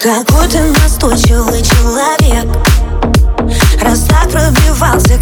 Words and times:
Какой 0.00 0.48
ты 0.48 0.62
настойчивый 0.62 1.60
человек. 1.60 2.46
Раз 3.82 4.04
так 4.04 4.30
пробивался 4.30 5.19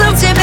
влюбиться 0.00 0.26
в 0.34 0.39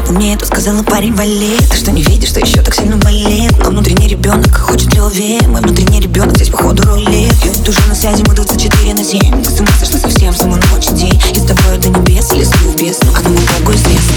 была 0.00 0.06
по 0.06 0.12
мне, 0.12 0.36
то 0.36 0.46
сказала 0.46 0.82
парень 0.82 1.14
вали 1.14 1.56
Ты 1.70 1.76
что 1.76 1.90
не 1.90 2.02
видишь, 2.02 2.30
что 2.30 2.40
еще 2.40 2.62
так 2.62 2.74
сильно 2.74 2.96
болит? 2.96 3.52
Но 3.58 3.70
внутренний 3.70 4.08
ребенок 4.08 4.56
хочет 4.56 4.92
любви. 4.94 5.40
Мой 5.46 5.60
внутренний 5.60 6.00
ребенок 6.00 6.36
здесь 6.36 6.48
походу 6.48 6.82
рулит. 6.84 7.34
Я 7.44 7.52
душу 7.64 7.80
на 7.88 7.94
связи, 7.94 8.22
мы 8.26 8.34
24 8.34 8.94
на 8.94 9.04
7 9.04 9.42
Ты 9.42 9.50
с 9.50 9.60
ума 9.60 9.70
сошла 9.78 10.00
совсем, 10.00 10.34
с 10.34 10.40
ума 10.42 10.58
ночь 10.72 10.88
день 10.88 11.20
И 11.34 11.38
с 11.38 11.44
тобой 11.44 11.78
до 11.78 11.88
небес, 11.88 12.32
или 12.32 12.40
лесу 12.40 12.52
в 12.52 12.76
бездну 12.76 13.10
Одному 13.16 13.36
Богу 13.36 13.72
известно. 13.72 14.14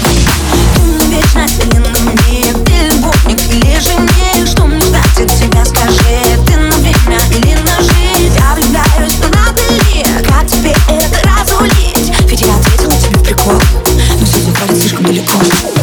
Ты 0.74 1.04
навечно 1.04 1.48
сильно 1.48 1.88
мне 2.04 2.52
Ты 2.64 2.94
любовник 2.94 3.40
или 3.50 3.78
жених? 3.80 4.48
Что 4.48 4.66
мне 4.66 4.80
ждать 4.80 5.20
от 5.20 5.38
тебя, 5.38 5.64
скажи? 5.64 6.20
Ты 6.46 6.56
на 6.56 6.76
время 6.76 7.18
или 7.30 7.54
на 7.62 7.76
жизнь? 7.82 8.34
Я 8.36 8.54
влюбляюсь, 8.54 9.18
но 9.20 9.28
надо 9.28 9.60
ли? 9.70 10.04
Как 10.24 10.46
тебе 10.46 10.74
это 10.88 11.18
разулить? 11.28 12.12
Ведь 12.28 12.40
я 12.40 12.54
ответила 12.56 12.92
тебе 12.92 13.18
прикол 13.20 13.60
Но 14.20 14.26
все 14.26 14.40
заходит 14.40 14.78
слишком 14.78 15.04
далеко. 15.04 15.73